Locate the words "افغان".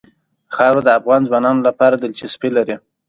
0.99-1.21